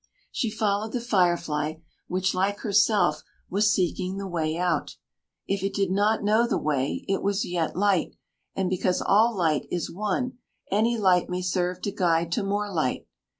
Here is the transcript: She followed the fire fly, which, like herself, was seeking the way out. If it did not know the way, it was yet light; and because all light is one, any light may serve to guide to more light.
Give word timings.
She 0.31 0.49
followed 0.49 0.93
the 0.93 0.99
fire 0.99 1.37
fly, 1.37 1.83
which, 2.07 2.33
like 2.33 2.61
herself, 2.61 3.21
was 3.51 3.71
seeking 3.71 4.17
the 4.17 4.25
way 4.27 4.57
out. 4.57 4.95
If 5.45 5.61
it 5.61 5.75
did 5.75 5.91
not 5.91 6.23
know 6.23 6.47
the 6.47 6.57
way, 6.57 7.05
it 7.07 7.21
was 7.21 7.45
yet 7.45 7.75
light; 7.75 8.15
and 8.55 8.67
because 8.67 9.03
all 9.03 9.37
light 9.37 9.67
is 9.69 9.91
one, 9.91 10.39
any 10.71 10.97
light 10.97 11.29
may 11.29 11.43
serve 11.43 11.81
to 11.83 11.91
guide 11.91 12.31
to 12.31 12.41
more 12.41 12.73
light. 12.73 13.05